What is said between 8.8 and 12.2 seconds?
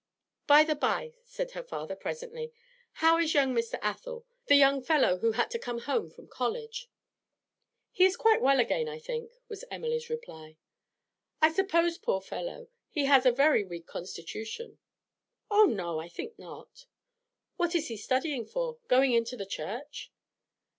I think,' was Emily's reply. 'I suppose, poor